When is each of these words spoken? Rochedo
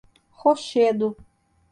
Rochedo 0.39 1.15